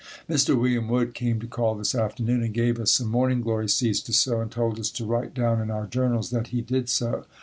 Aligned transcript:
Mr. 0.27 0.59
William 0.59 0.87
Wood 0.87 1.13
came 1.13 1.39
to 1.41 1.45
call 1.45 1.75
this 1.75 1.93
afternoon 1.93 2.41
and 2.41 2.55
gave 2.55 2.79
us 2.79 2.89
some 2.89 3.07
morning 3.11 3.39
glory 3.41 3.69
seeds 3.69 3.99
to 3.99 4.13
sow 4.13 4.41
and 4.41 4.49
told 4.49 4.79
us 4.79 4.89
to 4.89 5.05
write 5.05 5.35
down 5.35 5.61
in 5.61 5.69
our 5.69 5.85
journals 5.85 6.31
that 6.31 6.47
he 6.47 6.61
did 6.61 6.89
so. 6.89 7.25